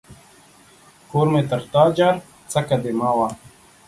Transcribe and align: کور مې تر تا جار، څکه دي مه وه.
کور 1.09 1.27
مې 1.33 1.41
تر 1.49 1.61
تا 1.71 1.83
جار، 1.97 2.15
څکه 2.51 2.77
دي 2.83 2.91
مه 2.99 3.09
وه. 3.17 3.29